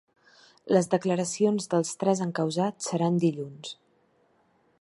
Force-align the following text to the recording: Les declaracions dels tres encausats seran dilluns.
Les 0.75 0.89
declaracions 0.93 1.69
dels 1.75 1.93
tres 2.05 2.25
encausats 2.27 2.91
seran 2.93 3.23
dilluns. 3.27 3.75